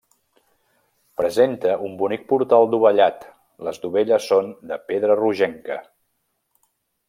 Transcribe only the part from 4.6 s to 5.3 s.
de pedra